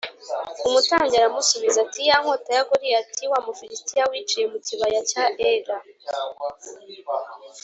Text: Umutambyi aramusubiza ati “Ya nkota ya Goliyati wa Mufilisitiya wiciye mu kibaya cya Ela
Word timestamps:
Umutambyi 0.67 1.15
aramusubiza 1.19 1.77
ati 1.85 2.01
“Ya 2.09 2.17
nkota 2.21 2.49
ya 2.57 2.63
Goliyati 2.69 3.23
wa 3.31 3.39
Mufilisitiya 3.45 4.03
wiciye 4.11 4.45
mu 4.51 4.57
kibaya 4.65 4.99
cya 5.11 5.23
Ela 5.51 5.77